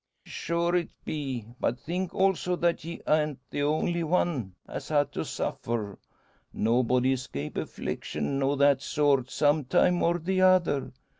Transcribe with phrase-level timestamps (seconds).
[0.25, 1.45] "Sure, it be.
[1.59, 5.99] But think also that ye an't the only one as ha' to suffer.
[6.51, 10.91] Nobody escape affliction o' that sort, some time or the other.